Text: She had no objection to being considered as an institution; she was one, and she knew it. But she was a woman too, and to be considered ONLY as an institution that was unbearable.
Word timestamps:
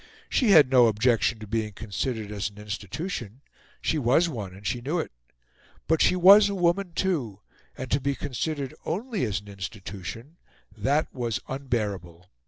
She 0.29 0.49
had 0.49 0.71
no 0.71 0.87
objection 0.87 1.37
to 1.37 1.45
being 1.45 1.73
considered 1.73 2.31
as 2.31 2.49
an 2.49 2.57
institution; 2.57 3.41
she 3.83 3.99
was 3.99 4.27
one, 4.27 4.51
and 4.51 4.65
she 4.65 4.81
knew 4.81 4.97
it. 4.97 5.11
But 5.87 6.01
she 6.01 6.15
was 6.15 6.49
a 6.49 6.55
woman 6.55 6.93
too, 6.93 7.41
and 7.77 7.91
to 7.91 8.01
be 8.01 8.15
considered 8.15 8.73
ONLY 8.83 9.23
as 9.25 9.41
an 9.41 9.47
institution 9.49 10.37
that 10.75 11.13
was 11.13 11.39
unbearable. 11.47 12.31